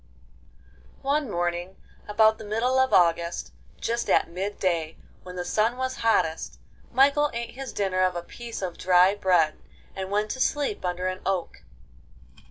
[0.01, 1.75] II One morning
[2.07, 6.57] about the middle of August, just at mid day when the sun was hottest,
[6.91, 9.59] Michael ate his dinner of a piece of dry bread,
[9.95, 11.61] and went to sleep under an oak.